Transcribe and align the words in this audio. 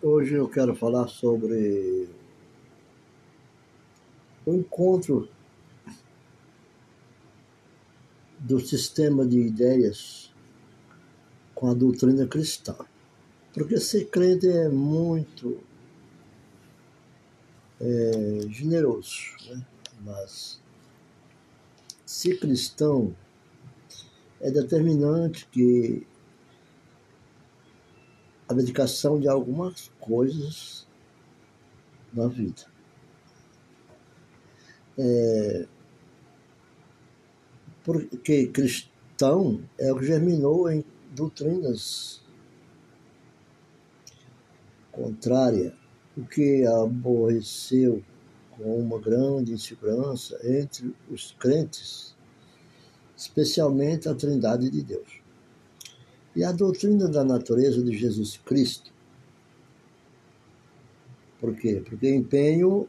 Hoje 0.00 0.34
eu 0.34 0.48
quero 0.48 0.76
falar 0.76 1.08
sobre 1.08 2.08
o 4.46 4.54
encontro 4.54 5.28
do 8.38 8.60
sistema 8.60 9.26
de 9.26 9.40
ideias 9.40 10.32
com 11.52 11.68
a 11.68 11.74
doutrina 11.74 12.28
cristã. 12.28 12.76
Porque 13.52 13.80
ser 13.80 14.04
crente 14.04 14.48
é 14.48 14.68
muito 14.68 15.58
é, 17.80 18.40
generoso, 18.50 19.34
né? 19.50 19.66
mas 20.02 20.62
ser 22.06 22.38
cristão 22.38 23.16
é 24.40 24.48
determinante 24.48 25.44
que 25.50 26.06
a 28.48 28.54
dedicação 28.54 29.20
de 29.20 29.28
algumas 29.28 29.90
coisas 30.00 30.86
na 32.12 32.26
vida. 32.26 32.62
É, 34.98 35.66
porque 37.84 38.46
cristão 38.48 39.62
é 39.78 39.92
o 39.92 39.98
que 39.98 40.06
germinou 40.06 40.70
em 40.70 40.84
doutrinas 41.14 42.22
contrárias, 44.90 45.72
o 46.16 46.24
que 46.24 46.66
aborreceu 46.66 48.02
com 48.50 48.80
uma 48.80 48.98
grande 48.98 49.52
insegurança 49.52 50.38
entre 50.42 50.92
os 51.08 51.34
crentes, 51.38 52.16
especialmente 53.16 54.08
a 54.08 54.14
Trindade 54.14 54.68
de 54.68 54.82
Deus. 54.82 55.17
E 56.34 56.44
a 56.44 56.52
doutrina 56.52 57.08
da 57.08 57.24
natureza 57.24 57.82
de 57.82 57.96
Jesus 57.96 58.36
Cristo. 58.44 58.92
Por 61.40 61.54
quê? 61.56 61.82
Porque 61.84 62.14
empenho 62.14 62.88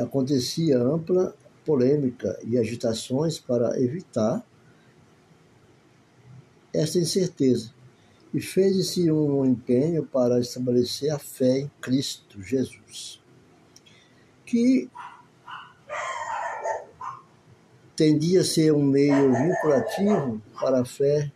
acontecia 0.00 0.78
ampla 0.78 1.34
polêmica 1.64 2.38
e 2.44 2.58
agitações 2.58 3.38
para 3.38 3.80
evitar 3.80 4.44
esta 6.72 6.98
incerteza 6.98 7.72
e 8.32 8.40
fez-se 8.40 9.10
um 9.10 9.44
empenho 9.44 10.04
para 10.06 10.40
estabelecer 10.40 11.10
a 11.10 11.18
fé 11.18 11.60
em 11.60 11.70
Cristo 11.80 12.42
Jesus, 12.42 13.20
que 14.46 14.88
tendia 18.02 18.40
a 18.40 18.44
ser 18.44 18.72
um 18.72 18.82
meio 18.82 19.32
vinculativo 19.32 20.42
para 20.60 20.80
a 20.80 20.84
fé 20.84 21.30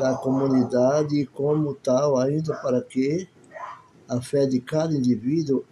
da 0.00 0.14
comunidade 0.14 1.20
e, 1.20 1.26
como 1.26 1.74
tal, 1.74 2.16
ainda 2.16 2.54
para 2.54 2.80
que 2.80 3.28
a 4.08 4.18
fé 4.22 4.46
de 4.46 4.58
cada 4.58 4.94
indivíduo 4.94 5.62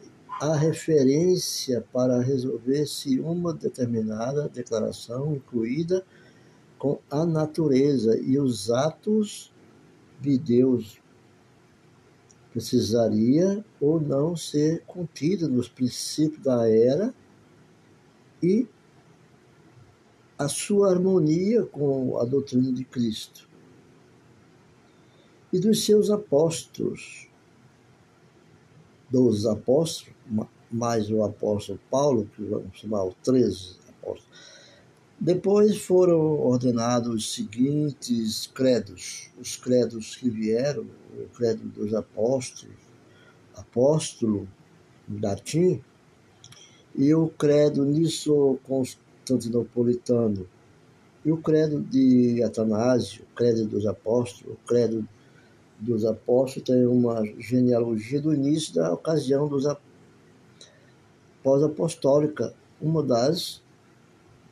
a 0.42 0.54
referência 0.56 1.82
para 1.90 2.20
resolver 2.20 2.86
se 2.86 3.18
uma 3.18 3.54
determinada 3.54 4.46
declaração 4.46 5.34
incluída 5.34 6.04
com 6.78 6.98
a 7.10 7.24
natureza 7.24 8.18
e 8.20 8.38
os 8.38 8.70
atos 8.70 9.50
de 10.20 10.36
Deus 10.36 11.00
precisaria 12.52 13.64
ou 13.80 13.98
não 13.98 14.36
ser 14.36 14.82
contida 14.86 15.48
nos 15.48 15.66
princípios 15.66 16.42
da 16.42 16.68
era 16.68 17.14
e 18.42 18.66
a 20.40 20.48
sua 20.48 20.88
harmonia 20.88 21.66
com 21.66 22.16
a 22.18 22.24
doutrina 22.24 22.72
de 22.72 22.82
Cristo 22.82 23.46
e 25.52 25.58
dos 25.58 25.84
seus 25.84 26.08
apóstolos, 26.08 27.28
dos 29.10 29.44
apóstolos, 29.44 30.16
mais 30.70 31.10
o 31.10 31.22
apóstolo 31.22 31.78
Paulo, 31.90 32.30
que 32.34 32.42
vamos 32.42 32.74
chamar 32.78 33.04
o 33.04 33.14
13 33.22 33.76
apóstolos. 33.90 34.38
Depois 35.20 35.76
foram 35.76 36.40
ordenados 36.40 37.14
os 37.14 37.34
seguintes 37.34 38.46
credos, 38.46 39.30
os 39.38 39.56
credos 39.56 40.16
que 40.16 40.30
vieram, 40.30 40.86
o 41.18 41.28
credo 41.36 41.64
dos 41.64 41.92
apóstolos, 41.92 42.78
apóstolo, 43.54 44.48
em 45.06 45.20
latim, 45.20 45.84
e 46.94 47.12
o 47.14 47.28
credo 47.28 47.84
nisso-constantinopolitano, 49.30 50.48
e 51.24 51.30
o 51.30 51.36
credo 51.36 51.80
de 51.80 52.42
Atanásio, 52.42 53.24
o 53.30 53.34
credo 53.34 53.66
dos 53.66 53.86
apóstolos, 53.86 54.56
o 54.56 54.66
credo 54.66 55.06
dos 55.78 56.04
apóstolos 56.04 56.66
tem 56.66 56.86
uma 56.86 57.24
genealogia 57.38 58.20
do 58.20 58.34
início 58.34 58.74
da 58.74 58.92
ocasião 58.92 59.48
dos 59.48 59.64
pós-apostólica, 61.42 62.54
uma 62.80 63.02
das 63.02 63.62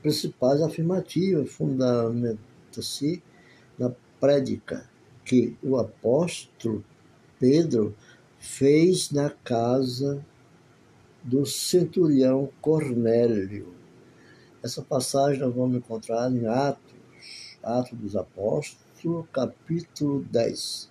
principais 0.03 0.61
afirmativas 0.61 1.51
fundamenta-se 1.51 3.23
na 3.79 3.93
prédica 4.21 4.89
que 5.25 5.57
o 5.63 5.77
apóstolo 5.77 6.85
Pedro 7.39 7.95
fez 8.39 9.11
na 9.11 9.31
casa 9.31 10.25
do 11.23 11.45
centurião 11.45 12.49
Cornélio. 12.61 13.78
Essa 14.63 14.83
passagem 14.83 15.41
nós 15.41 15.55
vamos 15.55 15.77
encontrar 15.77 16.31
em 16.33 16.47
Atos, 16.47 16.95
Atos 17.63 17.97
dos 17.97 18.17
Apóstolos, 18.17 18.85
capítulo 19.33 20.25
10 20.25 20.91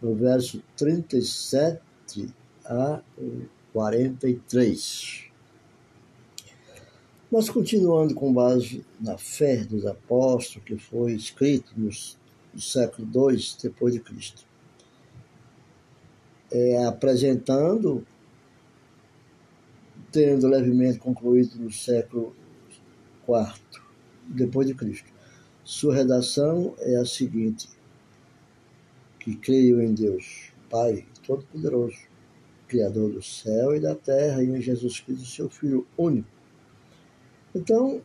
no 0.00 0.14
verso 0.14 0.62
37 0.76 1.80
a 2.64 3.02
43. 3.72 5.24
Mas 7.30 7.50
continuando 7.50 8.14
com 8.14 8.32
base 8.32 8.84
na 8.98 9.18
fé 9.18 9.64
dos 9.64 9.84
apóstolos, 9.84 10.66
que 10.66 10.78
foi 10.78 11.12
escrito 11.12 11.72
no, 11.76 11.90
século 12.58 13.08
II 13.30 13.38
depois 13.62 13.92
de 13.92 14.00
Cristo, 14.00 14.46
é, 16.50 16.84
apresentando, 16.84 18.06
tendo 20.12 20.46
levemente 20.46 20.98
concluído 20.98 21.58
no 21.58 21.72
século 21.72 22.34
IV 23.28 23.54
depois 24.26 24.66
de 24.66 24.74
Cristo. 24.74 25.12
Sua 25.64 25.94
redação 25.94 26.74
é 26.78 26.96
a 26.96 27.04
seguinte: 27.04 27.68
que 29.18 29.34
creio 29.36 29.80
em 29.80 29.94
Deus, 29.94 30.52
Pai 30.68 31.06
Todo-Poderoso, 31.26 31.98
Criador 32.68 33.12
do 33.12 33.22
céu 33.22 33.74
e 33.74 33.80
da 33.80 33.94
terra, 33.94 34.42
e 34.42 34.48
em 34.48 34.60
Jesus 34.60 35.00
Cristo, 35.00 35.26
seu 35.26 35.48
Filho 35.48 35.86
único. 35.96 36.28
Então, 37.54 38.02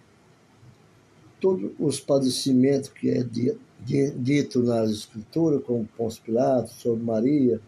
todos 1.41 1.72
os 1.79 2.00
padecimentos 2.00 2.90
que 2.90 3.09
é 3.09 3.24
dito 3.24 4.62
nas 4.62 4.91
Escrituras, 4.91 5.63
como 5.63 5.90
Pôncio 5.97 6.22
Pilatos, 6.24 6.74
sobre 6.74 7.03
Maria, 7.03 7.59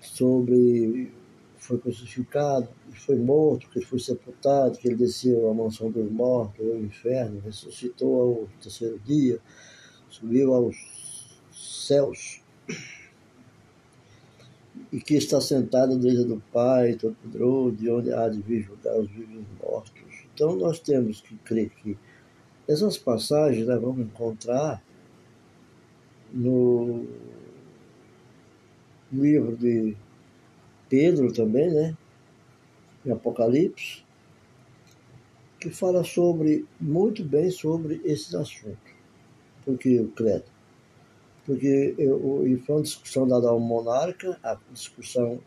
sobre 0.00 1.12
foi 1.60 1.78
crucificado, 1.78 2.68
foi 2.94 3.16
morto, 3.16 3.68
que 3.68 3.80
foi 3.82 3.98
sepultado, 3.98 4.78
que 4.78 4.88
ele 4.88 4.96
desceu 4.96 5.48
à 5.50 5.54
mansão 5.54 5.90
dos 5.90 6.10
mortos, 6.10 6.66
ao 6.66 6.78
inferno, 6.78 7.40
ressuscitou 7.40 8.20
ao 8.20 8.48
terceiro 8.62 8.98
dia, 9.00 9.38
subiu 10.08 10.54
aos 10.54 10.76
céus 11.52 12.42
e 14.90 15.00
que 15.00 15.14
está 15.14 15.40
sentado 15.40 15.94
à 15.94 15.96
direita 15.96 16.24
do 16.24 16.42
Pai 16.52 16.94
Todo-Poderoso, 16.94 17.76
de 17.76 17.90
onde 17.90 18.12
há 18.12 18.28
de 18.28 18.40
vir 18.40 18.62
julgar 18.62 18.98
os 18.98 19.10
vivos 19.10 19.34
e 19.34 19.38
os 19.38 19.58
mortos. 19.62 20.02
Então 20.34 20.56
nós 20.56 20.80
temos 20.80 21.20
que 21.20 21.36
crer 21.36 21.70
que 21.70 21.96
essas 22.66 22.96
passagens 22.96 23.66
nós 23.66 23.80
vamos 23.80 24.00
encontrar 24.06 24.82
no 26.32 27.06
livro 29.12 29.56
de 29.56 29.96
Pedro 30.90 31.32
também, 31.32 31.72
né? 31.72 31.96
Em 33.06 33.10
Apocalipse, 33.10 34.04
que 35.58 35.70
fala 35.70 36.04
sobre, 36.04 36.66
muito 36.78 37.24
bem 37.24 37.50
sobre 37.50 38.02
esses 38.04 38.34
assuntos. 38.34 38.92
Porque 39.64 39.98
o 39.98 40.08
credo 40.08 40.44
porque 41.50 41.96
eu, 41.98 42.46
e 42.46 42.56
foi 42.58 42.76
uma 42.76 42.82
discussão 42.82 43.26
dada 43.26 43.48
ao 43.48 43.58
monarca, 43.58 44.38
a 44.40 44.56
discussão, 44.72 45.40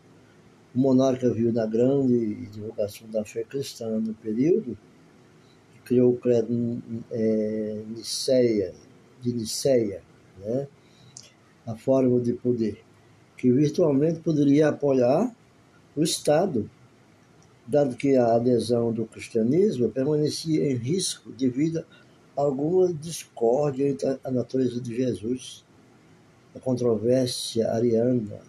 o 0.74 0.78
monarca 0.78 1.32
viu 1.32 1.50
na 1.50 1.64
grande 1.64 2.46
divulgação 2.46 3.08
da 3.08 3.24
fé 3.24 3.42
cristã 3.42 3.88
no 3.88 4.12
período, 4.12 4.76
criou 5.82 6.12
o 6.12 6.16
credo 6.18 6.82
é, 7.10 7.82
Niceia, 7.88 8.74
de 9.22 9.32
Niceia, 9.32 10.02
né? 10.38 10.68
a 11.66 11.74
forma 11.74 12.20
de 12.20 12.34
poder, 12.34 12.84
que 13.44 13.52
virtualmente 13.52 14.20
poderia 14.20 14.70
apoiar 14.70 15.30
o 15.94 16.02
Estado, 16.02 16.70
dado 17.66 17.94
que 17.94 18.16
a 18.16 18.36
adesão 18.36 18.90
do 18.90 19.04
cristianismo 19.04 19.90
permanecia 19.90 20.72
em 20.72 20.74
risco 20.76 21.30
devido 21.30 21.84
a 22.34 22.40
alguma 22.40 22.90
discórdia 22.90 23.86
entre 23.86 24.18
a 24.24 24.30
natureza 24.30 24.80
de 24.80 24.96
Jesus 24.96 25.62
a 26.56 26.58
controvérsia 26.58 27.70
ariana. 27.70 28.40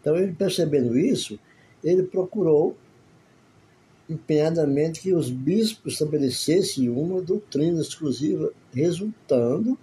Então, 0.00 0.16
ele 0.16 0.32
percebendo 0.32 0.98
isso, 0.98 1.38
ele 1.84 2.02
procurou 2.02 2.76
empenhadamente 4.10 5.00
que 5.00 5.14
os 5.14 5.30
bispos 5.30 5.92
estabelecessem 5.92 6.88
uma 6.88 7.22
doutrina 7.22 7.80
exclusiva, 7.80 8.52
resultando 8.74 9.78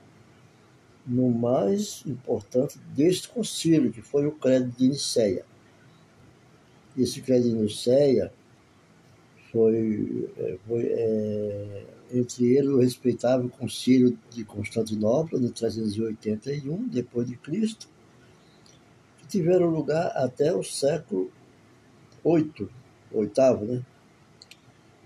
no 1.05 1.29
mais 1.29 2.03
importante 2.05 2.79
deste 2.95 3.29
concílio, 3.29 3.91
que 3.91 4.01
foi 4.01 4.25
o 4.25 4.31
Credo 4.31 4.71
de 4.71 4.87
Nicéia. 4.87 5.45
Esse 6.97 7.21
Credo 7.21 7.49
de 7.49 7.55
Nicéia 7.55 8.31
foi, 9.51 10.29
é, 10.37 10.57
foi 10.67 10.83
é, 10.87 11.85
entre 12.11 12.45
ele 12.55 12.69
o 12.69 12.79
respeitável 12.79 13.49
concílio 13.49 14.17
de 14.29 14.43
Constantinopla, 14.43 15.39
de 15.39 15.51
381 15.51 16.87
depois 16.87 17.27
de 17.27 17.37
Cristo, 17.37 17.87
que 19.17 19.27
tiveram 19.27 19.67
lugar 19.69 20.07
até 20.15 20.53
o 20.53 20.63
século 20.63 21.31
VIII, 22.23 22.67
oitavo, 23.11 23.65
né? 23.65 23.83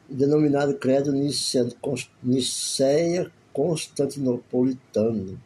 denominado 0.09 0.75
Credo 0.77 1.11
Niceia 2.23 3.31
Constantinopolitano. 3.53 5.39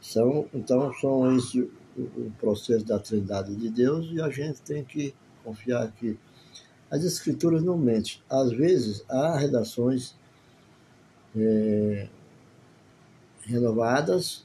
São, 0.00 0.48
então, 0.54 0.92
são 0.94 1.36
esse 1.36 1.70
o 1.96 2.30
processo 2.38 2.84
da 2.84 2.98
Trindade 2.98 3.54
de 3.54 3.68
Deus 3.68 4.08
e 4.10 4.20
a 4.20 4.30
gente 4.30 4.62
tem 4.62 4.84
que 4.84 5.14
confiar 5.44 5.90
que 5.92 6.18
as 6.90 7.04
Escrituras 7.04 7.62
não 7.62 7.76
mentem. 7.76 8.20
Às 8.28 8.52
vezes, 8.52 9.04
há 9.08 9.36
redações 9.36 10.14
é, 11.36 12.08
renovadas 13.42 14.44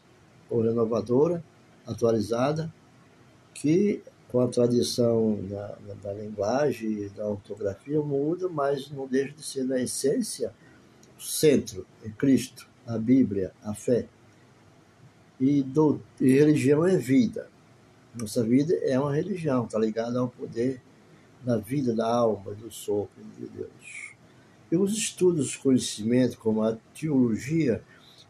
ou 0.49 0.61
renovadora, 0.61 1.43
atualizada, 1.85 2.71
que 3.53 4.01
com 4.29 4.41
a 4.41 4.47
tradição 4.47 5.39
da, 5.49 5.77
da, 6.03 6.13
linguagem 6.13 7.09
da 7.15 7.27
ortografia 7.27 8.01
muda, 8.01 8.49
mas 8.49 8.89
não 8.91 9.07
deixa 9.07 9.33
de 9.33 9.43
ser, 9.43 9.63
na 9.63 9.79
essência, 9.79 10.53
o 11.17 11.21
centro 11.21 11.85
é 12.03 12.09
Cristo, 12.09 12.67
a 12.85 12.97
Bíblia, 12.97 13.53
a 13.63 13.73
fé. 13.73 14.07
E, 15.39 15.61
do, 15.63 15.99
e 16.19 16.29
religião 16.33 16.85
é 16.85 16.97
vida. 16.97 17.49
Nossa 18.17 18.43
vida 18.43 18.73
é 18.83 18.97
uma 18.99 19.13
religião, 19.13 19.65
está 19.65 19.77
ligada 19.77 20.19
ao 20.19 20.29
poder 20.29 20.81
da 21.43 21.57
vida, 21.57 21.93
da 21.93 22.07
alma, 22.07 22.53
do 22.53 22.71
sopro 22.71 23.23
de 23.37 23.47
Deus. 23.47 24.13
E 24.71 24.77
os 24.77 24.93
estudos 24.93 25.49
de 25.49 25.59
conhecimento, 25.59 26.37
como 26.39 26.63
a 26.63 26.77
teologia, 26.97 27.83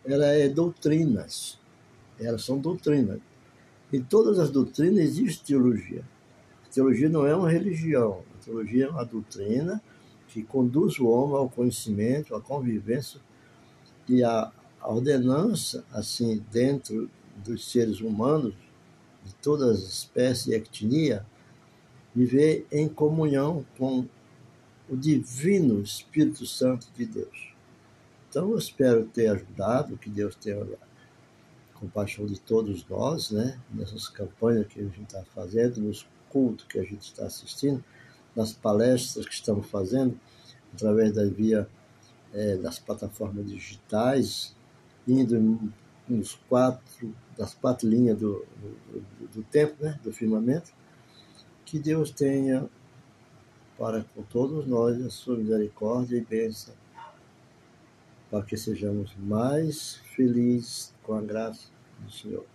ela 0.04 0.26
é 0.26 0.50
doutrinas. 0.50 1.60
Elas 2.20 2.44
são 2.44 2.58
doutrinas. 2.58 3.20
Em 3.94 4.02
todas 4.02 4.40
as 4.40 4.50
doutrinas 4.50 5.00
existe 5.00 5.46
teologia. 5.46 6.04
A 6.66 6.74
teologia 6.74 7.08
não 7.08 7.26
é 7.26 7.36
uma 7.36 7.50
religião. 7.50 8.24
A 8.40 8.44
teologia 8.44 8.86
é 8.86 8.90
uma 8.90 9.06
doutrina 9.06 9.82
que 10.28 10.44
conduz 10.44 11.00
o 11.00 11.08
homem 11.08 11.38
ao 11.38 11.50
conhecimento, 11.50 12.36
à 12.36 12.42
convivência 12.42 13.22
e 14.10 14.24
à 14.24 14.52
ordenança, 14.82 15.84
assim, 15.92 16.44
dentro 16.52 17.10
dos 17.44 17.70
seres 17.72 18.00
humanos, 18.00 18.54
de 19.24 19.34
todas 19.36 19.80
as 19.80 19.84
espécies 19.84 20.48
e 20.48 20.54
etnia, 20.56 21.26
viver 22.14 22.66
em 22.72 22.88
comunhão 22.88 23.66
com 23.78 24.06
o 24.88 24.96
divino 24.96 25.82
Espírito 25.82 26.46
Santo 26.46 26.88
de 26.96 27.06
Deus. 27.06 27.54
Então, 28.30 28.52
eu 28.52 28.58
espero 28.58 29.06
ter 29.06 29.28
ajudado, 29.28 29.98
que 29.98 30.10
Deus 30.10 30.36
tenha 30.36 30.64
compaixão 31.74 32.26
de 32.26 32.40
todos 32.40 32.88
nós, 32.88 33.32
né? 33.32 33.60
Nessas 33.74 34.08
campanhas 34.08 34.68
que 34.68 34.80
a 34.80 34.84
gente 34.84 35.02
está 35.02 35.24
fazendo, 35.34 35.82
nos 35.82 36.08
cultos 36.30 36.66
que 36.66 36.80
a 36.80 36.84
gente 36.84 37.02
está 37.02 37.26
assistindo, 37.26 37.84
nas 38.36 38.52
palestras 38.52 39.26
que 39.26 39.34
estamos 39.34 39.68
fazendo, 39.68 40.20
através 40.74 41.14
da 41.14 41.26
via 41.26 41.68
é, 42.34 42.58
das 42.58 42.80
plataformas 42.80 43.48
digitais, 43.48 44.55
indo 45.08 45.72
nos 46.08 46.36
quatro, 46.50 47.14
das 47.38 47.54
quatro 47.54 47.88
linhas 47.88 48.20
do, 48.20 48.46
do, 48.62 49.28
do 49.34 49.44
tempo, 49.44 49.84
né? 49.84 50.00
Do 50.04 50.12
firmamento 50.14 50.72
que 51.66 51.80
Deus 51.80 52.12
tenha 52.12 52.70
para 53.78 54.04
com 54.16 54.24
todos 54.24 54.66
nós 54.68 55.04
a 55.04 55.10
sua 55.10 55.36
misericórdia 55.36 56.18
e 56.18 56.22
bênção, 56.22 56.74
para 58.30 58.44
que 58.44 58.56
sejamos 58.56 59.14
mais 59.18 59.96
felizes 60.16 60.94
com 61.04 61.14
a 61.14 61.22
graça 61.22 61.70
do 62.00 62.12
Senhor. 62.12 62.46